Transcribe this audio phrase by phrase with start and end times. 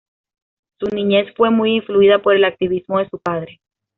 [0.79, 3.61] Su niñez fue muy influida por el activismo de su padre.